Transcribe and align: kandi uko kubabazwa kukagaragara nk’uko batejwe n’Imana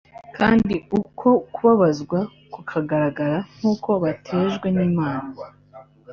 kandi 0.37 0.75
uko 0.99 1.27
kubabazwa 1.53 2.19
kukagaragara 2.53 3.37
nk’uko 3.55 3.89
batejwe 4.03 4.67
n’Imana 4.77 5.31